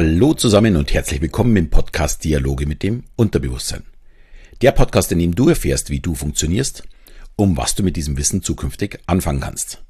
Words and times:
Hallo 0.00 0.32
zusammen 0.32 0.76
und 0.76 0.94
herzlich 0.94 1.20
willkommen 1.20 1.56
im 1.56 1.70
Podcast 1.70 2.22
Dialoge 2.22 2.66
mit 2.66 2.84
dem 2.84 3.02
Unterbewusstsein. 3.16 3.82
Der 4.62 4.70
Podcast, 4.70 5.10
in 5.10 5.18
dem 5.18 5.34
du 5.34 5.48
erfährst, 5.48 5.90
wie 5.90 5.98
du 5.98 6.14
funktionierst, 6.14 6.84
um 7.34 7.56
was 7.56 7.74
du 7.74 7.82
mit 7.82 7.96
diesem 7.96 8.16
Wissen 8.16 8.40
zukünftig 8.40 9.00
anfangen 9.06 9.40
kannst. 9.40 9.82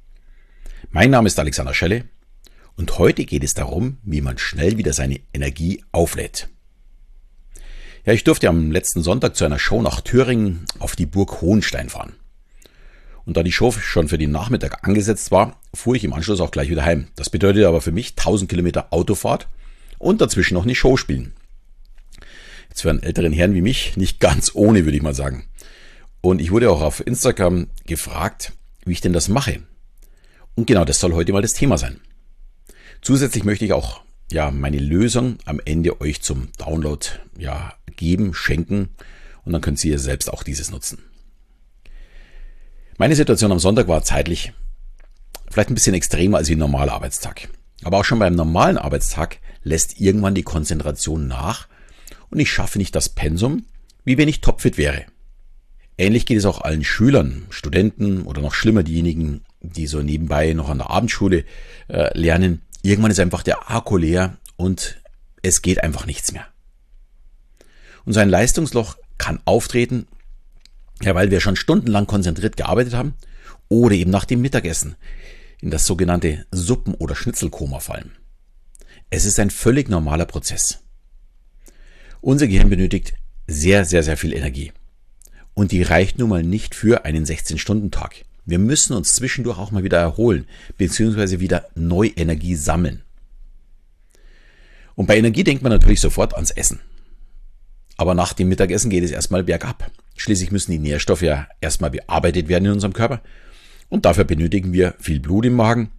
Mein 0.91 1.11
Name 1.11 1.27
ist 1.27 1.39
Alexander 1.39 1.75
Schelle 1.75 2.05
und 2.75 2.99
heute 2.99 3.27
geht 3.27 3.45
es 3.45 3.53
darum, 3.53 3.99
wie 4.03 4.23
man 4.23 4.39
schnell 4.39 4.79
wieder 4.79 4.95
seine 4.95 5.21
Energie 5.35 5.85
auflädt. 5.93 6.49
Ja, 8.07 8.14
ich 8.14 8.25
durfte 8.25 8.49
am 8.49 8.72
letzten 8.72 9.03
Sonntag 9.03 9.36
zu 9.36 9.45
einer 9.45 9.59
Show 9.59 9.82
nach 9.82 10.00
Thüringen 10.00 10.64
auf 10.79 10.96
die 10.96 11.04
Burg 11.04 11.43
Hohenstein 11.43 11.90
fahren. 11.90 12.14
Und 13.27 13.36
da 13.36 13.43
die 13.43 13.53
Show 13.53 13.72
schon 13.72 14.09
für 14.09 14.17
den 14.17 14.31
Nachmittag 14.31 14.89
angesetzt 14.89 15.31
war, 15.32 15.61
fuhr 15.75 15.96
ich 15.96 16.04
im 16.04 16.14
Anschluss 16.14 16.40
auch 16.40 16.50
gleich 16.50 16.71
wieder 16.71 16.86
heim. 16.86 17.09
Das 17.14 17.29
bedeutet 17.29 17.67
aber 17.67 17.82
für 17.82 17.93
mich 17.93 18.13
1000 18.13 18.49
Kilometer 18.49 18.90
Autofahrt 18.90 19.49
und 19.98 20.20
dazwischen 20.20 20.54
noch 20.54 20.64
eine 20.64 20.75
Show 20.75 20.96
spielen. 20.96 21.32
Jetzt 22.68 22.82
für 22.82 22.90
einen 22.90 23.02
älteren 23.02 23.32
Herrn 23.32 23.54
wie 23.54 23.62
mich 23.62 23.96
nicht 23.96 24.21
ganz 24.21 24.52
ohne, 24.54 24.84
würde 24.84 24.96
ich 24.96 25.02
mal 25.02 25.14
sagen. 25.14 25.44
Und 26.21 26.40
ich 26.40 26.50
wurde 26.50 26.71
auch 26.71 26.80
auf 26.80 27.07
Instagram 27.07 27.68
gefragt, 27.86 28.52
wie 28.84 28.93
ich 28.93 29.00
denn 29.00 29.12
das 29.12 29.29
mache. 29.29 29.62
Und 30.54 30.66
genau 30.66 30.84
das 30.84 31.00
soll 31.00 31.12
heute 31.12 31.32
mal 31.32 31.43
das 31.43 31.54
Thema 31.54 31.79
sein. 31.79 32.00
Zusätzlich 33.00 33.44
möchte 33.44 33.64
ich 33.64 33.72
auch 33.72 34.02
ja 34.30 34.50
meine 34.50 34.78
Lösung 34.78 35.38
am 35.44 35.61
Ende 35.64 36.00
euch 36.00 36.20
zum 36.20 36.48
Download 36.58 37.06
ja 37.36 37.74
geben, 37.96 38.34
schenken 38.34 38.91
und 39.44 39.52
dann 39.52 39.62
könnt 39.62 39.83
ihr 39.84 39.98
selbst 39.98 40.33
auch 40.33 40.42
dieses 40.42 40.70
nutzen. 40.70 40.98
Meine 42.98 43.14
Situation 43.14 43.52
am 43.52 43.60
Sonntag 43.60 43.86
war 43.86 44.02
zeitlich 44.02 44.52
vielleicht 45.50 45.70
ein 45.70 45.74
bisschen 45.74 45.94
extremer 45.94 46.38
als 46.38 46.48
wie 46.48 46.56
ein 46.56 46.58
normaler 46.58 46.92
Arbeitstag. 46.92 47.48
Aber 47.84 47.98
auch 47.98 48.04
schon 48.04 48.18
beim 48.18 48.34
normalen 48.34 48.78
Arbeitstag 48.78 49.38
lässt 49.62 50.00
irgendwann 50.00 50.34
die 50.34 50.42
Konzentration 50.42 51.28
nach 51.28 51.68
und 52.30 52.38
ich 52.38 52.50
schaffe 52.50 52.78
nicht 52.78 52.94
das 52.94 53.08
Pensum, 53.08 53.66
wie 54.04 54.18
wenn 54.18 54.28
ich 54.28 54.40
topfit 54.40 54.78
wäre. 54.78 55.04
Ähnlich 55.96 56.26
geht 56.26 56.38
es 56.38 56.44
auch 56.44 56.60
allen 56.60 56.84
Schülern, 56.84 57.46
Studenten 57.50 58.22
oder 58.22 58.40
noch 58.40 58.54
schlimmer 58.54 58.82
diejenigen, 58.82 59.42
die 59.60 59.86
so 59.86 60.00
nebenbei 60.00 60.52
noch 60.52 60.68
an 60.68 60.78
der 60.78 60.90
Abendschule 60.90 61.44
äh, 61.88 62.16
lernen. 62.16 62.62
Irgendwann 62.82 63.10
ist 63.10 63.20
einfach 63.20 63.42
der 63.42 63.70
Akku 63.70 63.96
leer 63.96 64.36
und 64.56 65.00
es 65.42 65.62
geht 65.62 65.82
einfach 65.82 66.06
nichts 66.06 66.32
mehr. 66.32 66.46
Und 68.04 68.12
so 68.12 68.20
ein 68.20 68.28
Leistungsloch 68.28 68.96
kann 69.18 69.40
auftreten, 69.44 70.06
ja, 71.02 71.14
weil 71.14 71.30
wir 71.30 71.40
schon 71.40 71.56
stundenlang 71.56 72.06
konzentriert 72.06 72.56
gearbeitet 72.56 72.94
haben 72.94 73.14
oder 73.68 73.94
eben 73.94 74.10
nach 74.10 74.24
dem 74.24 74.40
Mittagessen 74.40 74.96
in 75.61 75.70
das 75.70 75.87
sogenannte 75.87 76.47
Suppen- 76.51 76.95
oder 76.95 77.14
Schnitzelkoma 77.14 77.81
fallen. 77.81 78.12
Es 79.11 79.25
ist 79.25 79.41
ein 79.41 79.51
völlig 79.51 79.89
normaler 79.89 80.27
Prozess. 80.27 80.81
Unser 82.20 82.47
Gehirn 82.47 82.70
benötigt 82.70 83.14
sehr, 83.47 83.84
sehr, 83.84 84.03
sehr 84.03 84.17
viel 84.17 84.34
Energie. 84.34 84.73
Und 85.55 85.73
die 85.73 85.83
reicht 85.83 86.19
nun 86.19 86.29
mal 86.29 86.42
nicht 86.42 86.75
für 86.75 87.05
einen 87.05 87.25
16-Stunden-Tag. 87.25 88.25
Wir 88.45 88.59
müssen 88.59 88.95
uns 88.95 89.14
zwischendurch 89.14 89.59
auch 89.59 89.70
mal 89.70 89.84
wieder 89.84 89.98
erholen, 89.98 90.47
beziehungsweise 90.77 91.41
wieder 91.41 91.69
neu 91.75 92.11
Energie 92.17 92.55
sammeln. 92.55 93.03
Und 94.95 95.06
bei 95.06 95.19
Energie 95.19 95.45
denkt 95.45 95.62
man 95.62 95.73
natürlich 95.73 96.01
sofort 96.01 96.34
ans 96.34 96.51
Essen. 96.51 96.81
Aber 97.97 98.14
nach 98.14 98.33
dem 98.33 98.48
Mittagessen 98.48 98.91
geht 98.91 99.05
es 99.05 99.11
erstmal 99.11 99.45
bergab. 99.45 99.91
Schließlich 100.17 100.51
müssen 100.51 100.73
die 100.73 100.79
Nährstoffe 100.79 101.23
ja 101.23 101.48
erstmal 101.61 101.91
bearbeitet 101.91 102.48
werden 102.48 102.67
in 102.67 102.73
unserem 102.73 102.92
Körper. 102.92 103.20
Und 103.89 104.05
dafür 104.05 104.25
benötigen 104.25 104.72
wir 104.72 104.94
viel 104.98 105.20
Blut 105.20 105.47
im 105.47 105.55
Magen, 105.55 105.91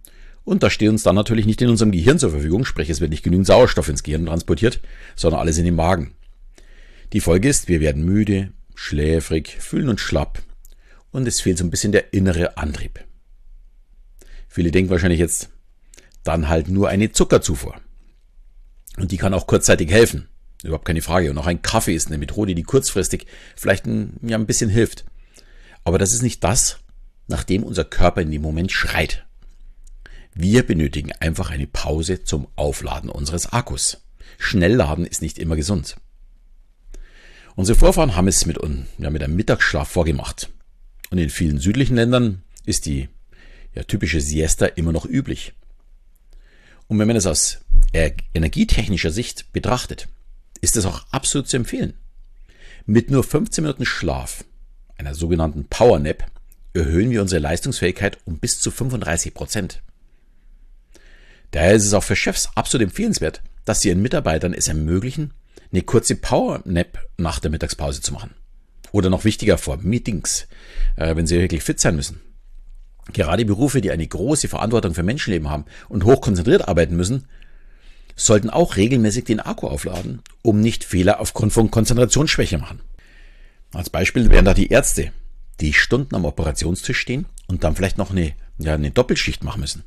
und 0.44 0.62
das 0.62 0.72
steht 0.72 0.88
uns 0.88 1.02
dann 1.02 1.14
natürlich 1.14 1.46
nicht 1.46 1.60
in 1.62 1.68
unserem 1.68 1.92
Gehirn 1.92 2.18
zur 2.18 2.30
Verfügung, 2.30 2.64
sprich 2.64 2.90
es 2.90 3.00
wird 3.00 3.10
nicht 3.10 3.22
genügend 3.22 3.46
Sauerstoff 3.46 3.88
ins 3.88 4.02
Gehirn 4.02 4.26
transportiert, 4.26 4.80
sondern 5.14 5.40
alles 5.40 5.58
in 5.58 5.64
den 5.64 5.76
Magen. 5.76 6.14
Die 7.12 7.20
Folge 7.20 7.48
ist, 7.48 7.68
wir 7.68 7.80
werden 7.80 8.04
müde, 8.04 8.52
schläfrig, 8.74 9.56
fühlen 9.60 9.88
uns 9.88 10.00
schlapp 10.00 10.42
und 11.10 11.28
es 11.28 11.40
fehlt 11.40 11.58
so 11.58 11.64
ein 11.64 11.70
bisschen 11.70 11.92
der 11.92 12.12
innere 12.12 12.56
Antrieb. 12.56 13.04
Viele 14.48 14.70
denken 14.70 14.90
wahrscheinlich 14.90 15.20
jetzt, 15.20 15.50
dann 16.24 16.48
halt 16.48 16.68
nur 16.68 16.88
eine 16.88 17.12
Zuckerzufuhr. 17.12 17.76
Und 18.96 19.12
die 19.12 19.16
kann 19.16 19.34
auch 19.34 19.46
kurzzeitig 19.46 19.90
helfen. 19.90 20.28
Überhaupt 20.62 20.84
keine 20.84 21.00
Frage. 21.00 21.30
Und 21.30 21.38
auch 21.38 21.46
ein 21.46 21.62
Kaffee 21.62 21.94
ist 21.94 22.08
eine 22.08 22.18
Methode, 22.18 22.54
die 22.54 22.64
kurzfristig 22.64 23.26
vielleicht 23.56 23.86
ein, 23.86 24.18
ja, 24.22 24.36
ein 24.36 24.46
bisschen 24.46 24.68
hilft. 24.68 25.04
Aber 25.84 25.98
das 25.98 26.12
ist 26.12 26.22
nicht 26.22 26.44
das, 26.44 26.80
nach 27.30 27.44
dem 27.44 27.62
unser 27.62 27.84
Körper 27.84 28.20
in 28.20 28.30
dem 28.30 28.42
Moment 28.42 28.72
schreit. 28.72 29.24
Wir 30.34 30.64
benötigen 30.64 31.12
einfach 31.12 31.50
eine 31.50 31.66
Pause 31.66 32.24
zum 32.24 32.46
Aufladen 32.56 33.08
unseres 33.08 33.52
Akkus. 33.52 34.02
Schnellladen 34.38 35.06
ist 35.06 35.22
nicht 35.22 35.38
immer 35.38 35.56
gesund. 35.56 35.96
Unsere 37.56 37.78
Vorfahren 37.78 38.16
haben 38.16 38.28
es 38.28 38.46
mit, 38.46 38.58
ja, 38.98 39.10
mit 39.10 39.22
einem 39.22 39.36
Mittagsschlaf 39.36 39.88
vorgemacht. 39.88 40.50
Und 41.10 41.18
in 41.18 41.30
vielen 41.30 41.58
südlichen 41.58 41.96
Ländern 41.96 42.42
ist 42.64 42.86
die 42.86 43.08
ja, 43.74 43.82
typische 43.82 44.20
Siesta 44.20 44.66
immer 44.66 44.92
noch 44.92 45.04
üblich. 45.04 45.52
Und 46.86 46.98
wenn 46.98 47.08
man 47.08 47.16
es 47.16 47.26
aus 47.26 47.60
energietechnischer 47.92 49.10
Sicht 49.10 49.52
betrachtet, 49.52 50.08
ist 50.60 50.76
es 50.76 50.86
auch 50.86 51.06
absolut 51.10 51.48
zu 51.48 51.56
empfehlen. 51.56 51.94
Mit 52.86 53.10
nur 53.10 53.24
15 53.24 53.62
Minuten 53.62 53.84
Schlaf, 53.84 54.44
einer 54.96 55.14
sogenannten 55.14 55.66
Power 55.66 55.98
Nap, 55.98 56.24
erhöhen 56.74 57.10
wir 57.10 57.22
unsere 57.22 57.40
Leistungsfähigkeit 57.40 58.18
um 58.24 58.38
bis 58.38 58.60
zu 58.60 58.70
35 58.70 59.34
Prozent. 59.34 59.82
Daher 61.50 61.74
ist 61.74 61.86
es 61.86 61.94
auch 61.94 62.04
für 62.04 62.16
Chefs 62.16 62.48
absolut 62.54 62.84
empfehlenswert, 62.88 63.42
dass 63.64 63.80
sie 63.80 63.88
ihren 63.88 64.02
Mitarbeitern 64.02 64.54
es 64.54 64.68
ermöglichen, 64.68 65.32
eine 65.72 65.82
kurze 65.82 66.16
Power-Nap 66.16 66.98
nach 67.16 67.40
der 67.40 67.50
Mittagspause 67.50 68.00
zu 68.00 68.12
machen. 68.12 68.34
Oder 68.92 69.10
noch 69.10 69.24
wichtiger 69.24 69.58
vor 69.58 69.76
Meetings, 69.78 70.48
äh, 70.96 71.14
wenn 71.14 71.26
sie 71.26 71.38
wirklich 71.38 71.62
fit 71.62 71.80
sein 71.80 71.96
müssen. 71.96 72.20
Gerade 73.12 73.44
Berufe, 73.44 73.80
die 73.80 73.90
eine 73.90 74.06
große 74.06 74.48
Verantwortung 74.48 74.94
für 74.94 75.02
Menschenleben 75.02 75.48
haben 75.48 75.64
und 75.88 76.04
hochkonzentriert 76.04 76.68
arbeiten 76.68 76.96
müssen, 76.96 77.26
sollten 78.16 78.50
auch 78.50 78.76
regelmäßig 78.76 79.24
den 79.24 79.40
Akku 79.40 79.66
aufladen, 79.66 80.22
um 80.42 80.60
nicht 80.60 80.84
Fehler 80.84 81.20
aufgrund 81.20 81.52
von 81.52 81.70
Konzentrationsschwäche 81.70 82.58
machen. 82.58 82.80
Als 83.72 83.90
Beispiel 83.90 84.30
wären 84.30 84.44
da 84.44 84.54
die 84.54 84.68
Ärzte, 84.68 85.12
die 85.60 85.72
Stunden 85.72 86.14
am 86.14 86.24
Operationstisch 86.24 86.98
stehen 86.98 87.26
und 87.46 87.64
dann 87.64 87.76
vielleicht 87.76 87.98
noch 87.98 88.10
eine, 88.10 88.32
ja, 88.58 88.74
eine 88.74 88.90
Doppelschicht 88.90 89.44
machen 89.44 89.60
müssen. 89.60 89.84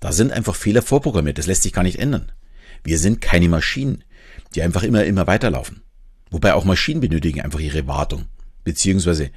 Da 0.00 0.12
sind 0.12 0.32
einfach 0.32 0.54
Fehler 0.54 0.82
vorprogrammiert. 0.82 1.38
Das 1.38 1.46
lässt 1.46 1.62
sich 1.62 1.72
gar 1.72 1.82
nicht 1.82 1.98
ändern. 1.98 2.30
Wir 2.82 2.98
sind 2.98 3.20
keine 3.20 3.48
Maschinen, 3.48 4.04
die 4.54 4.62
einfach 4.62 4.82
immer, 4.82 5.04
immer 5.04 5.26
weiterlaufen. 5.26 5.82
Wobei 6.30 6.54
auch 6.54 6.64
Maschinen 6.64 7.00
benötigen 7.00 7.40
einfach 7.40 7.60
ihre 7.60 7.86
Wartung. 7.86 8.26
Beziehungsweise, 8.64 9.30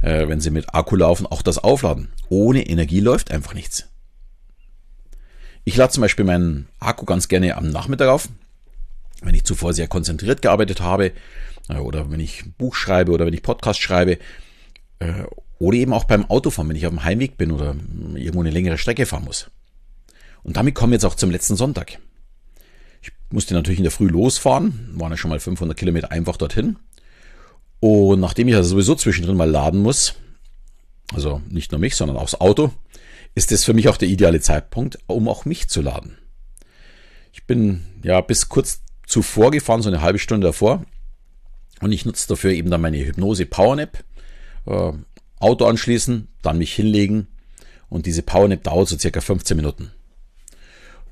äh, 0.00 0.28
wenn 0.28 0.40
sie 0.40 0.50
mit 0.50 0.74
Akku 0.74 0.96
laufen, 0.96 1.26
auch 1.26 1.42
das 1.42 1.58
Aufladen. 1.58 2.12
Ohne 2.28 2.66
Energie 2.66 3.00
läuft 3.00 3.30
einfach 3.30 3.54
nichts. 3.54 3.88
Ich 5.64 5.76
lade 5.76 5.92
zum 5.92 6.02
Beispiel 6.02 6.24
meinen 6.24 6.68
Akku 6.80 7.04
ganz 7.04 7.28
gerne 7.28 7.56
am 7.56 7.70
Nachmittag 7.70 8.08
auf, 8.08 8.28
wenn 9.22 9.34
ich 9.34 9.44
zuvor 9.44 9.72
sehr 9.72 9.86
konzentriert 9.86 10.42
gearbeitet 10.42 10.80
habe 10.80 11.12
äh, 11.68 11.76
oder 11.76 12.10
wenn 12.10 12.20
ich 12.20 12.44
Buch 12.58 12.74
schreibe 12.74 13.12
oder 13.12 13.26
wenn 13.26 13.34
ich 13.34 13.42
Podcast 13.42 13.80
schreibe 13.80 14.18
äh, 15.02 15.24
oder 15.58 15.76
eben 15.76 15.92
auch 15.92 16.04
beim 16.04 16.24
Autofahren, 16.24 16.68
wenn 16.68 16.76
ich 16.76 16.86
auf 16.86 16.92
dem 16.92 17.04
Heimweg 17.04 17.36
bin 17.36 17.52
oder 17.52 17.76
irgendwo 18.14 18.40
eine 18.40 18.50
längere 18.50 18.78
Strecke 18.78 19.06
fahren 19.06 19.24
muss. 19.24 19.50
Und 20.42 20.56
damit 20.56 20.74
kommen 20.74 20.92
wir 20.92 20.96
jetzt 20.96 21.04
auch 21.04 21.14
zum 21.14 21.30
letzten 21.30 21.56
Sonntag. 21.56 21.98
Ich 23.00 23.12
musste 23.30 23.54
natürlich 23.54 23.78
in 23.78 23.84
der 23.84 23.92
Früh 23.92 24.08
losfahren, 24.08 24.90
waren 24.94 25.12
ja 25.12 25.16
schon 25.16 25.30
mal 25.30 25.40
500 25.40 25.76
Kilometer 25.76 26.10
einfach 26.10 26.36
dorthin. 26.36 26.76
Und 27.80 28.20
nachdem 28.20 28.48
ich 28.48 28.54
also 28.54 28.70
sowieso 28.70 28.94
zwischendrin 28.94 29.36
mal 29.36 29.50
laden 29.50 29.80
muss, 29.80 30.14
also 31.12 31.42
nicht 31.48 31.72
nur 31.72 31.80
mich, 31.80 31.96
sondern 31.96 32.16
auch 32.16 32.22
das 32.24 32.40
Auto, 32.40 32.72
ist 33.34 33.52
es 33.52 33.64
für 33.64 33.74
mich 33.74 33.88
auch 33.88 33.96
der 33.96 34.08
ideale 34.08 34.40
Zeitpunkt, 34.40 34.98
um 35.06 35.28
auch 35.28 35.44
mich 35.44 35.68
zu 35.68 35.80
laden. 35.80 36.18
Ich 37.32 37.44
bin 37.44 37.82
ja 38.02 38.20
bis 38.20 38.48
kurz 38.48 38.82
zuvor 39.06 39.50
gefahren, 39.50 39.82
so 39.82 39.88
eine 39.88 40.02
halbe 40.02 40.18
Stunde 40.18 40.46
davor. 40.46 40.84
Und 41.80 41.92
ich 41.92 42.04
nutze 42.04 42.28
dafür 42.28 42.52
eben 42.52 42.70
dann 42.70 42.80
meine 42.80 42.98
Hypnose 42.98 43.46
Powernap. 43.46 44.04
Äh, 44.66 44.92
Auto 45.38 45.66
anschließen, 45.66 46.28
dann 46.42 46.58
mich 46.58 46.72
hinlegen. 46.74 47.26
Und 47.88 48.06
diese 48.06 48.22
Powernap 48.22 48.62
dauert 48.62 48.88
so 48.88 48.98
circa 48.98 49.20
15 49.20 49.56
Minuten. 49.56 49.90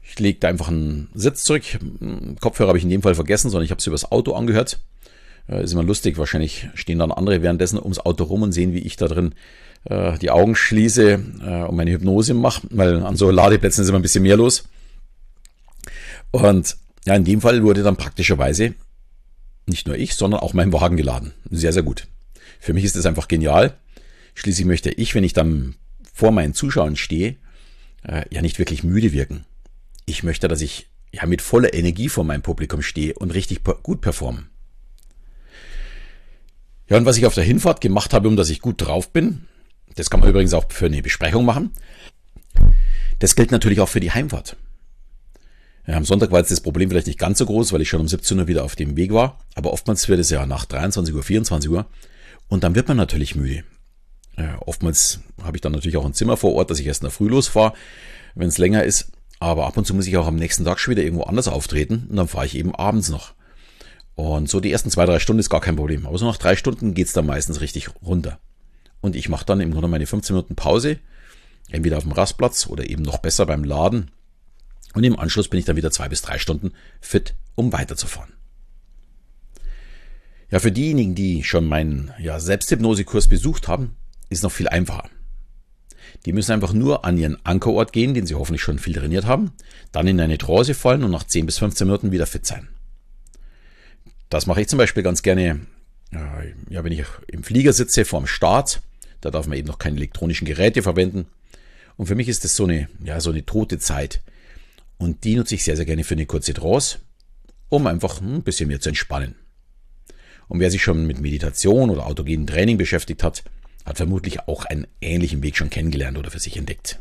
Ich 0.03 0.19
lege 0.19 0.39
da 0.39 0.49
einfach 0.49 0.69
einen 0.69 1.09
Sitz 1.15 1.45
zurück. 1.45 1.65
Kopfhörer 2.41 2.69
habe 2.69 2.79
ich 2.79 2.85
in 2.85 2.91
dem 2.91 3.03
Fall 3.03 3.15
vergessen, 3.15 3.51
sondern 3.51 3.65
ich 3.65 3.71
habe 3.71 3.81
es 3.81 3.87
übers 3.87 4.11
Auto 4.11 4.33
angehört. 4.33 4.81
Äh, 5.49 5.63
ist 5.65 5.73
immer 5.73 5.83
lustig, 5.83 6.19
wahrscheinlich 6.19 6.69
stehen 6.75 6.99
dann 6.99 7.13
andere 7.13 7.43
währenddessen 7.43 7.79
ums 7.79 7.99
Auto 7.99 8.25
rum 8.25 8.43
und 8.43 8.53
sehen, 8.53 8.73
wie 8.73 8.81
ich 8.81 8.97
da 8.97 9.09
drin 9.09 9.35
äh, 9.85 10.19
die 10.19 10.31
Augen 10.31 10.57
schließe 10.57 11.13
äh, 11.43 11.63
und 11.65 11.77
meine 11.77 11.93
Hypnose 11.93 12.35
mache, 12.35 12.67
weil 12.71 13.03
an 13.03 13.17
so 13.17 13.31
Ladeplätzen 13.31 13.83
ist 13.83 13.89
immer 13.89 13.99
ein 13.99 14.03
bisschen 14.03 14.23
mehr 14.23 14.37
los. 14.37 14.65
Und 16.31 16.77
ja, 17.05 17.15
in 17.15 17.25
dem 17.25 17.41
Fall 17.41 17.63
wurde 17.63 17.83
dann 17.83 17.97
praktischerweise 17.97 18.75
nicht 19.67 19.87
nur 19.87 19.97
ich, 19.97 20.15
sondern 20.15 20.41
auch 20.41 20.53
mein 20.53 20.73
Wagen 20.73 20.97
geladen. 20.97 21.33
Sehr, 21.51 21.73
sehr 21.73 21.83
gut. 21.83 22.07
Für 22.61 22.73
mich 22.73 22.85
ist 22.85 22.95
das 22.95 23.07
einfach 23.07 23.27
genial. 23.27 23.77
Schließlich 24.35 24.67
möchte 24.67 24.91
ich, 24.91 25.15
wenn 25.15 25.25
ich 25.25 25.33
dann 25.33 25.75
vor 26.13 26.31
meinen 26.31 26.55
Zuschauern 26.55 26.95
stehe, 26.95 27.37
äh, 28.05 28.23
ja 28.31 28.43
nicht 28.43 28.59
wirklich 28.59 28.85
müde 28.85 29.13
wirken 29.13 29.45
ich 30.11 30.23
möchte, 30.23 30.49
dass 30.49 30.61
ich 30.61 30.89
ja 31.13 31.27
mit 31.27 31.43
voller 31.43 31.73
Energie 31.73 32.09
vor 32.09 32.25
meinem 32.25 32.43
Publikum 32.43 32.83
stehe 32.83 33.15
und 33.15 33.33
richtig 33.33 33.63
gut 33.83 34.01
performe. 34.01 34.45
Ja, 36.89 36.97
und 36.97 37.07
was 37.07 37.17
ich 37.17 37.27
auf 37.27 37.35
der 37.35 37.45
Hinfahrt 37.45 37.81
gemacht 37.81 38.13
habe, 38.13 38.29
um 38.29 38.37
dass 38.37 38.51
ich 38.51 38.61
gut 38.61 38.83
drauf 38.83 39.13
bin, 39.13 39.47
das 39.95 40.11
kann 40.11 40.21
man 40.21 40.29
übrigens 40.29 40.53
auch 40.53 40.71
für 40.71 40.87
eine 40.87 41.03
Besprechung 41.03 41.45
machen. 41.45 41.73
Das 43.21 43.37
gilt 43.37 43.51
natürlich 43.51 43.81
auch 43.81 43.89
für 43.89 44.01
die 44.01 44.11
Heimfahrt. 44.11 44.57
Ja, 45.87 45.97
am 45.97 46.05
Sonntag 46.05 46.31
war 46.31 46.41
jetzt 46.41 46.51
das 46.51 46.61
Problem 46.61 46.91
vielleicht 46.91 47.07
nicht 47.07 47.19
ganz 47.19 47.39
so 47.39 47.47
groß, 47.47 47.73
weil 47.73 47.81
ich 47.81 47.89
schon 47.89 48.01
um 48.01 48.09
17 48.09 48.39
Uhr 48.39 48.49
wieder 48.49 48.65
auf 48.65 48.77
dem 48.77 48.97
Weg 48.97 49.13
war. 49.13 49.39
Aber 49.55 49.73
oftmals 49.73 50.09
wird 50.09 50.21
es 50.21 50.31
ja 50.31 50.47
nach 50.47 50.65
23 50.65 51.15
Uhr, 51.15 51.23
24 51.23 51.71
Uhr. 51.71 51.87
Und 52.51 52.65
dann 52.65 52.75
wird 52.75 52.89
man 52.89 52.97
natürlich 52.97 53.37
müde. 53.37 53.65
Ja, 54.37 54.59
oftmals 54.67 55.21
habe 55.43 55.57
ich 55.57 55.61
dann 55.61 55.73
natürlich 55.73 55.97
auch 55.97 56.05
ein 56.05 56.15
Zimmer 56.15 56.37
vor 56.37 56.53
Ort, 56.55 56.71
dass 56.71 56.81
ich 56.81 56.87
erst 56.87 57.03
in 57.03 57.07
der 57.07 57.13
Früh 57.13 57.29
losfahre, 57.29 57.73
wenn 58.35 58.49
es 58.49 58.59
länger 58.59 58.85
ist. 58.85 59.13
Aber 59.39 59.67
ab 59.67 59.77
und 59.77 59.87
zu 59.87 59.95
muss 59.95 60.07
ich 60.07 60.17
auch 60.19 60.27
am 60.27 60.37
nächsten 60.37 60.65
Tag 60.65 60.79
schon 60.79 60.93
wieder 60.93 61.03
irgendwo 61.03 61.23
anders 61.23 61.49
auftreten 61.49 62.07
und 62.11 62.17
dann 62.17 62.29
fahre 62.29 62.45
ich 62.45 62.57
eben 62.57 62.75
abends 62.75 63.09
noch. 63.09 63.33
Und 64.17 64.51
so 64.51 64.61
die 64.61 64.73
ersten 64.73 64.91
zwei, 64.91 65.07
drei 65.07 65.19
Stunden 65.19 65.41
ist 65.41 65.49
gar 65.49 65.61
kein 65.61 65.77
Problem. 65.77 66.07
Aber 66.07 66.19
so 66.19 66.27
nach 66.27 66.37
drei 66.37 66.57
Stunden 66.57 66.93
geht's 66.93 67.13
dann 67.13 67.25
meistens 67.25 67.61
richtig 67.61 67.89
runter. 68.03 68.39
Und 69.01 69.17
ich 69.17 69.29
mache 69.29 69.47
dann 69.47 69.61
im 69.61 69.71
Grunde 69.71 69.89
meine 69.89 70.07
15 70.07 70.35
Minuten 70.35 70.57
Pause, 70.57 70.99
entweder 71.71 71.97
auf 71.97 72.03
dem 72.03 72.13
Rastplatz 72.13 72.67
oder 72.67 72.91
eben 72.91 73.03
noch 73.03 73.19
besser 73.19 73.47
beim 73.47 73.65
Laden. 73.65 74.11
Und 74.93 75.05
im 75.05 75.19
Anschluss 75.19 75.49
bin 75.49 75.61
ich 75.61 75.65
dann 75.65 75.77
wieder 75.77 75.91
zwei 75.91 76.09
bis 76.09 76.21
drei 76.21 76.39
Stunden 76.39 76.73
fit, 77.01 77.35
um 77.55 77.73
weiterzufahren. 77.73 78.40
Ja, 80.51 80.59
für 80.59 80.73
diejenigen, 80.73 81.15
die 81.15 81.45
schon 81.45 81.67
meinen 81.67 82.13
ja, 82.19 82.41
Selbsthypnosekurs 82.41 83.29
besucht 83.29 83.69
haben, 83.69 83.97
ist 84.31 84.43
noch 84.43 84.53
viel 84.53 84.69
einfacher. 84.69 85.09
Die 86.27 86.33
müssen 86.33 86.53
einfach 86.53 86.73
nur 86.73 87.05
an 87.05 87.17
ihren 87.17 87.45
Ankerort 87.47 87.93
gehen, 87.93 88.15
den 88.15 88.27
sie 88.27 88.35
hoffentlich 88.35 88.63
schon 88.63 88.79
viel 88.79 88.95
trainiert 88.95 89.27
haben, 89.27 89.53
dann 89.93 90.09
in 90.09 90.21
eine 90.21 90.39
Trance 90.39 90.75
fallen 90.75 91.05
und 91.05 91.13
nach 91.13 91.25
10 91.25 91.47
bis 91.47 91.59
15 91.59 91.87
Minuten 91.87 92.13
wieder 92.13 92.27
fit 92.27 92.45
sein. 92.45 92.69
Das 94.29 94.47
mache 94.47 94.61
ich 94.61 94.69
zum 94.69 94.79
Beispiel 94.79 95.03
ganz 95.03 95.23
gerne, 95.23 95.61
ja, 96.13 96.85
wenn 96.85 96.93
ich 96.93 97.05
im 97.29 97.43
Flieger 97.43 97.73
sitze 97.73 98.05
vorm 98.05 98.27
Start. 98.27 98.83
Da 99.21 99.31
darf 99.31 99.47
man 99.47 99.59
eben 99.59 99.69
noch 99.69 99.79
keine 99.79 99.97
elektronischen 99.97 100.47
Geräte 100.47 100.83
verwenden. 100.83 101.27
Und 101.97 102.07
für 102.07 102.15
mich 102.15 102.29
ist 102.29 102.45
das 102.45 102.57
so 102.57 102.65
eine, 102.65 102.89
ja, 103.05 103.21
so 103.21 103.31
eine 103.31 103.45
tote 103.45 103.79
Zeit. 103.79 104.23
Und 104.99 105.25
die 105.25 105.37
nutze 105.37 105.55
ich 105.55 105.65
sehr, 105.65 105.77
sehr 105.77 105.85
gerne 105.85 106.05
für 106.05 106.15
eine 106.15 106.27
kurze 106.27 106.55
Trance, 106.55 106.99
um 107.69 107.87
einfach 107.87 108.21
ein 108.21 108.43
bisschen 108.43 108.69
mehr 108.69 108.81
zu 108.81 108.89
entspannen. 108.89 109.35
Und 110.51 110.59
wer 110.59 110.71
sich 110.71 110.83
schon 110.83 111.07
mit 111.07 111.21
Meditation 111.21 111.91
oder 111.91 112.07
autogenem 112.07 112.45
Training 112.45 112.77
beschäftigt 112.77 113.23
hat, 113.23 113.45
hat 113.87 113.99
vermutlich 113.99 114.41
auch 114.49 114.65
einen 114.65 114.89
ähnlichen 115.01 115.45
Weg 115.45 115.57
schon 115.57 115.71
kennengelernt 115.71 116.19
oder 116.19 116.33
für 116.33 116.41
sich 116.41 116.57
entdeckt. 116.57 116.99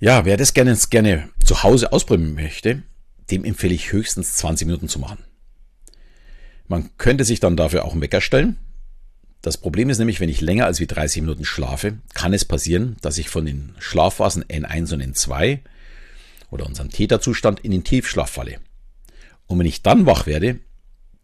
Ja, 0.00 0.24
wer 0.24 0.36
das 0.36 0.52
gerne, 0.52 0.76
gerne 0.90 1.28
zu 1.44 1.62
Hause 1.62 1.92
ausprobieren 1.92 2.34
möchte, 2.34 2.82
dem 3.30 3.44
empfehle 3.44 3.74
ich 3.74 3.92
höchstens 3.92 4.34
20 4.34 4.66
Minuten 4.66 4.88
zu 4.88 4.98
machen. 4.98 5.22
Man 6.66 6.90
könnte 6.98 7.24
sich 7.24 7.38
dann 7.38 7.56
dafür 7.56 7.84
auch 7.84 7.92
einen 7.92 8.02
Wecker 8.02 8.20
stellen. 8.20 8.56
Das 9.40 9.56
Problem 9.56 9.88
ist 9.88 9.98
nämlich, 9.98 10.18
wenn 10.18 10.28
ich 10.28 10.40
länger 10.40 10.66
als 10.66 10.80
wie 10.80 10.88
30 10.88 11.22
Minuten 11.22 11.44
schlafe, 11.44 11.98
kann 12.12 12.34
es 12.34 12.44
passieren, 12.44 12.96
dass 13.02 13.18
ich 13.18 13.28
von 13.28 13.46
den 13.46 13.76
Schlafphasen 13.78 14.42
N1 14.42 14.94
und 14.94 15.00
N2 15.14 15.60
oder 16.50 16.66
unserem 16.66 16.90
Täterzustand 16.90 17.60
in 17.60 17.70
den 17.70 17.84
Tiefschlaf 17.84 18.30
falle. 18.30 18.58
Und 19.46 19.58
wenn 19.58 19.66
ich 19.66 19.82
dann 19.82 20.06
wach 20.06 20.26
werde, 20.26 20.60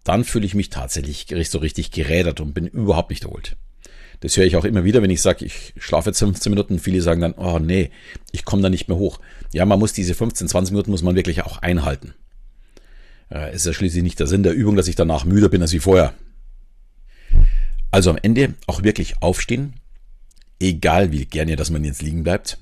dann 0.05 0.25
fühle 0.25 0.47
ich 0.47 0.55
mich 0.55 0.71
tatsächlich 0.71 1.27
so 1.49 1.59
richtig 1.59 1.91
gerädert 1.91 2.41
und 2.41 2.55
bin 2.55 2.67
überhaupt 2.67 3.11
nicht 3.11 3.25
erholt. 3.25 3.57
Das 4.21 4.37
höre 4.37 4.45
ich 4.45 4.57
auch 4.57 4.65
immer 4.65 4.85
wieder, 4.85 5.03
wenn 5.03 5.11
ich 5.11 5.23
sage, 5.23 5.47
ich 5.47 5.73
schlafe 5.79 6.11
jetzt 6.11 6.19
15 6.19 6.51
Minuten. 6.51 6.79
Viele 6.79 7.01
sagen 7.01 7.23
dann, 7.23 7.33
oh 7.35 7.59
nee, 7.59 7.91
ich 8.33 8.45
komme 8.45 8.63
da 8.63 8.69
nicht 8.69 8.89
mehr 8.89 8.99
hoch. 8.99 9.19
Ja, 9.53 9.65
man 9.65 9.79
muss 9.79 9.95
diese 9.95 10.15
15, 10.15 10.49
20 10.49 10.73
Minuten 10.73 10.91
muss 10.91 11.03
man 11.03 11.17
wirklich 11.17 11.43
auch 11.43 11.59
einhalten. 11.59 12.15
Äh, 13.31 13.55
ist 13.55 13.65
ja 13.65 13.73
schließlich 13.73 14.03
nicht 14.03 14.21
der 14.21 14.27
Sinn 14.27 14.43
der 14.43 14.53
Übung, 14.53 14.77
dass 14.77 14.89
ich 14.89 14.97
danach 14.97 15.25
müder 15.25 15.49
bin 15.49 15.63
als 15.63 15.73
wie 15.73 15.79
vorher. 15.79 16.13
Also 17.91 18.11
am 18.11 18.19
Ende 18.21 18.55
auch 18.67 18.83
wirklich 18.83 19.23
aufstehen, 19.23 19.75
egal 20.61 21.13
wie 21.13 21.25
gerne, 21.25 21.57
dass 21.57 21.71
man 21.71 21.85
jetzt 21.85 22.03
liegen 22.03 22.23
bleibt. 22.23 22.59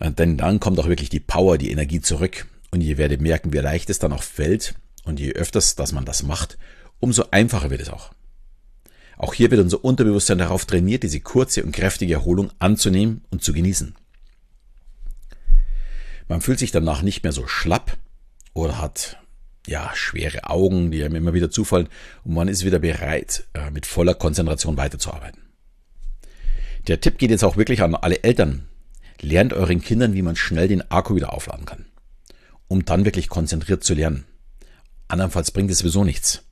Äh, 0.00 0.10
denn 0.12 0.36
dann 0.36 0.60
kommt 0.60 0.78
auch 0.78 0.88
wirklich 0.88 1.08
die 1.08 1.20
Power, 1.20 1.56
die 1.56 1.70
Energie 1.70 2.02
zurück. 2.02 2.46
Und 2.70 2.80
ihr 2.80 2.98
werdet 2.98 3.20
merken, 3.20 3.52
wie 3.52 3.58
leicht 3.58 3.90
es 3.90 3.98
dann 3.98 4.12
auch 4.12 4.22
fällt. 4.22 4.74
Und 5.04 5.20
je 5.20 5.32
öfters, 5.32 5.74
dass 5.74 5.92
man 5.92 6.04
das 6.04 6.22
macht, 6.22 6.58
umso 7.00 7.24
einfacher 7.30 7.70
wird 7.70 7.80
es 7.80 7.88
auch. 7.88 8.12
Auch 9.16 9.34
hier 9.34 9.50
wird 9.50 9.60
unser 9.60 9.84
Unterbewusstsein 9.84 10.38
darauf 10.38 10.64
trainiert, 10.64 11.02
diese 11.02 11.20
kurze 11.20 11.64
und 11.64 11.72
kräftige 11.72 12.14
Erholung 12.14 12.52
anzunehmen 12.60 13.24
und 13.30 13.42
zu 13.42 13.52
genießen. 13.52 13.94
Man 16.28 16.40
fühlt 16.40 16.58
sich 16.58 16.70
danach 16.70 17.02
nicht 17.02 17.22
mehr 17.22 17.32
so 17.32 17.46
schlapp 17.46 17.96
oder 18.52 18.80
hat 18.80 19.18
ja 19.66 19.90
schwere 19.94 20.44
Augen, 20.44 20.90
die 20.90 21.02
einem 21.02 21.16
immer 21.16 21.34
wieder 21.34 21.50
zufallen 21.50 21.88
und 22.24 22.34
man 22.34 22.48
ist 22.48 22.64
wieder 22.64 22.78
bereit, 22.78 23.44
äh, 23.54 23.70
mit 23.70 23.86
voller 23.86 24.14
Konzentration 24.14 24.76
weiterzuarbeiten. 24.76 25.42
Der 26.86 27.00
Tipp 27.00 27.18
geht 27.18 27.30
jetzt 27.30 27.44
auch 27.44 27.56
wirklich 27.56 27.82
an 27.82 27.94
alle 27.94 28.22
Eltern. 28.22 28.68
Lernt 29.20 29.52
euren 29.52 29.82
Kindern, 29.82 30.14
wie 30.14 30.22
man 30.22 30.36
schnell 30.36 30.68
den 30.68 30.90
Akku 30.90 31.16
wieder 31.16 31.32
aufladen 31.32 31.66
kann, 31.66 31.86
um 32.68 32.84
dann 32.84 33.04
wirklich 33.04 33.28
konzentriert 33.28 33.82
zu 33.82 33.94
lernen. 33.94 34.24
Andernfalls 35.08 35.50
bringt 35.50 35.70
es 35.70 35.78
sowieso 35.78 36.04
nichts. 36.04 36.44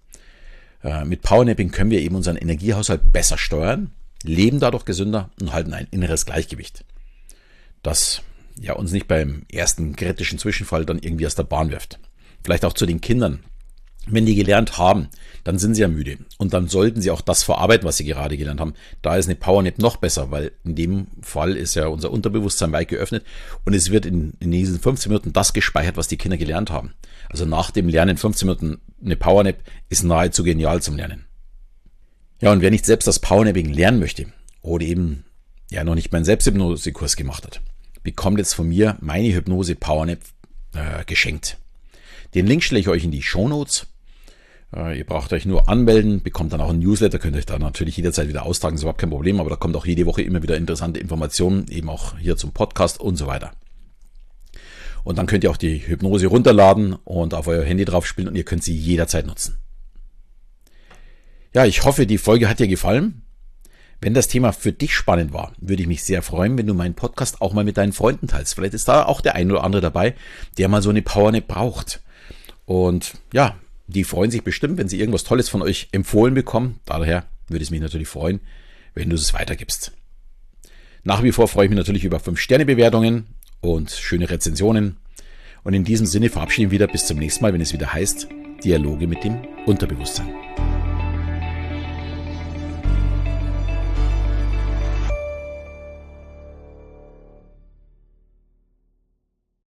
Äh, 0.83 1.05
mit 1.05 1.23
Powernapping 1.23 1.71
können 1.71 1.91
wir 1.91 2.01
eben 2.01 2.17
unseren 2.17 2.37
Energiehaushalt 2.37 3.13
besser 3.13 3.39
steuern, 3.39 3.91
leben 4.23 4.61
dadurch 4.61 4.85
gesünder 4.85 5.31
und 5.41 5.53
halten 5.53 5.75
ein 5.75 5.89
inneres 5.91 6.27
Gleichgewicht. 6.27 6.85
Das 7.83 8.23
ja 8.59 8.73
uns 8.73 8.93
nicht 8.93 9.07
beim 9.07 9.45
ersten 9.53 9.95
kritischen 9.97 10.39
Zwischenfall 10.39 10.87
dann 10.87 10.99
irgendwie 10.99 11.27
aus 11.27 11.35
der 11.35 11.45
Bahn 11.45 11.71
wirft. 11.71 11.99
Vielleicht 12.43 12.65
auch 12.65 12.73
zu 12.73 12.87
den 12.87 13.01
Kindern. 13.01 13.41
Wenn 14.09 14.25
die 14.25 14.37
gelernt 14.37 14.79
haben, 14.79 15.09
dann 15.43 15.59
sind 15.59 15.75
sie 15.75 15.83
ja 15.83 15.89
müde. 15.89 16.19
Und 16.39 16.55
dann 16.55 16.69
sollten 16.69 17.01
sie 17.01 17.11
auch 17.11 17.21
das 17.21 17.43
verarbeiten, 17.43 17.87
was 17.87 17.97
sie 17.97 18.05
gerade 18.05 18.37
gelernt 18.37 18.61
haben. 18.61 18.75
Da 19.03 19.17
ist 19.17 19.27
eine 19.27 19.35
Powernap 19.35 19.79
noch 19.79 19.97
besser, 19.97 20.31
weil 20.31 20.53
in 20.65 20.77
dem 20.77 21.07
Fall 21.23 21.57
ist 21.57 21.75
ja 21.75 21.89
unser 21.89 22.13
Unterbewusstsein 22.13 22.73
weit 22.73 22.89
geöffnet 22.89 23.25
und 23.65 23.75
es 23.75 23.91
wird 23.91 24.07
in, 24.07 24.35
in 24.39 24.53
diesen 24.53 24.79
15 24.79 25.11
Minuten 25.11 25.33
das 25.33 25.53
gespeichert, 25.53 25.97
was 25.97 26.09
die 26.09 26.17
Kinder 26.17 26.37
gelernt 26.37 26.71
haben. 26.71 26.93
Also 27.29 27.45
nach 27.45 27.71
dem 27.71 27.89
Lernen 27.89 28.17
15 28.17 28.47
Minuten 28.47 28.81
eine 29.05 29.17
Powernap 29.17 29.57
ist 29.89 30.05
nahezu 30.05 30.45
genial 30.45 30.83
zum 30.83 30.97
Lernen. 30.97 31.27
Ja, 32.41 32.53
und 32.53 32.61
wer 32.61 32.71
nicht 32.71 32.85
selbst 32.85 33.07
das 33.07 33.19
Powernapping 33.19 33.73
lernen 33.73 33.99
möchte 33.99 34.27
oder 34.61 34.85
eben 34.85 35.25
ja 35.71 35.85
noch 35.85 35.95
nicht 35.95 36.13
meinen 36.13 36.25
Selbsthypnosekurs 36.25 37.17
gemacht 37.17 37.45
hat, 37.45 37.61
bekommt 38.03 38.39
jetzt 38.39 38.55
von 38.55 38.69
mir 38.69 38.97
meine 39.01 39.33
Hypnose 39.33 39.75
Powernap 39.75 40.21
äh, 40.75 41.05
geschenkt. 41.07 41.57
Den 42.35 42.47
Link 42.47 42.63
stelle 42.63 42.81
ich 42.81 42.89
euch 42.89 43.05
in 43.05 43.11
die 43.11 43.23
Show 43.23 43.49
Notes. 43.49 43.87
Äh, 44.75 44.99
ihr 44.99 45.05
braucht 45.05 45.33
euch 45.33 45.47
nur 45.47 45.69
anmelden, 45.69 46.23
bekommt 46.23 46.53
dann 46.53 46.61
auch 46.61 46.71
ein 46.71 46.79
Newsletter, 46.79 47.19
könnt 47.19 47.37
euch 47.37 47.47
da 47.47 47.59
natürlich 47.59 47.97
jederzeit 47.97 48.29
wieder 48.29 48.45
austragen, 48.45 48.77
ist 48.77 48.83
überhaupt 48.83 49.01
kein 49.01 49.11
Problem, 49.11 49.41
aber 49.41 49.51
da 49.51 49.57
kommt 49.57 49.77
auch 49.77 49.87
jede 49.87 50.07
Woche 50.07 50.23
immer 50.23 50.43
wieder 50.43 50.57
interessante 50.57 51.01
Informationen, 51.01 51.67
eben 51.69 51.89
auch 51.89 52.19
hier 52.19 52.37
zum 52.37 52.53
Podcast 52.53 53.01
und 53.01 53.17
so 53.17 53.27
weiter. 53.27 53.53
Und 55.05 55.19
dann 55.19 55.27
könnt 55.27 55.45
ihr 55.45 55.51
auch 55.51 55.57
die 55.57 55.87
Hypnose 55.87 56.27
runterladen 56.27 56.95
und 57.05 57.33
auf 57.33 57.47
euer 57.47 57.63
Handy 57.63 57.85
drauf 57.85 58.07
spielen 58.07 58.27
und 58.29 58.35
ihr 58.35 58.45
könnt 58.45 58.65
sie 58.65 58.77
jederzeit 58.77 59.27
nutzen. 59.27 59.57
Ja, 61.55 61.65
ich 61.65 61.85
hoffe, 61.85 62.07
die 62.07 62.19
Folge 62.19 62.49
hat 62.49 62.59
dir 62.59 62.67
gefallen. 62.67 63.23
Wenn 64.01 64.15
das 64.15 64.29
Thema 64.29 64.53
für 64.53 64.73
dich 64.73 64.95
spannend 64.95 65.33
war, 65.33 65.53
würde 65.59 65.83
ich 65.83 65.89
mich 65.89 66.03
sehr 66.03 66.23
freuen, 66.23 66.59
wenn 66.59 66.67
du 66.67 66.75
meinen 66.75 66.95
Podcast 66.95 67.41
auch 67.41 67.55
mal 67.55 67.65
mit 67.65 67.77
deinen 67.77 67.93
Freunden 67.93 68.27
teilst. 68.27 68.55
Vielleicht 68.55 68.75
ist 68.75 68.89
da 68.89 69.05
auch 69.05 69.21
der 69.21 69.37
ein 69.37 69.51
oder 69.51 69.65
andere 69.65 69.81
dabei, 69.81 70.15
der 70.59 70.69
mal 70.69 70.83
so 70.83 70.91
eine 70.91 71.03
Powernap 71.03 71.47
braucht. 71.47 72.03
Und 72.67 73.15
ja, 73.33 73.57
die 73.87 74.05
freuen 74.05 74.31
sich 74.31 74.43
bestimmt, 74.43 74.79
wenn 74.79 74.89
sie 74.89 74.99
irgendwas 74.99 75.25
Tolles 75.25 75.49
von 75.49 75.63
euch 75.63 75.89
empfohlen 75.93 76.35
bekommen. 76.35 76.81
Daher 76.85 77.27
würde 77.49 77.63
es 77.63 77.71
mich 77.71 77.81
natürlich 77.81 78.09
freuen, 78.09 78.41
wenn 78.95 79.11
du 79.11 79.17
es 79.17 79.35
weitergibst. 79.35 79.93
Nach 81.05 81.23
wie 81.23 81.33
vor 81.33 81.47
freue 81.47 81.67
ich 81.67 81.71
mich 81.71 81.79
natürlich 81.79 82.05
über 82.05 82.19
5-Sterne-Bewertungen 82.19 83.27
und 83.61 83.91
schöne 83.91 84.29
Rezensionen. 84.29 84.97
Und 85.63 85.75
in 85.75 85.85
diesem 85.85 86.07
Sinne 86.07 86.31
verabschieden 86.31 86.71
wir 86.71 86.81
wieder 86.81 86.93
bis 86.93 87.07
zum 87.07 87.19
nächsten 87.19 87.43
Mal, 87.43 87.53
wenn 87.53 87.61
es 87.61 87.73
wieder 87.73 87.93
heißt 87.93 88.29
Dialoge 88.65 89.07
mit 89.07 89.23
dem 89.23 89.39
Unterbewusstsein. 89.67 90.29